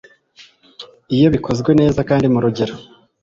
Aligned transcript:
Iyo 1.15 1.27
bikozwe 1.35 1.71
neza 1.81 1.99
kandi 2.09 2.25
mu 2.33 2.39
rugero 2.45 2.73